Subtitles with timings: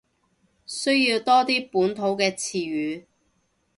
[0.65, 3.05] 需要多啲本土嘅詞語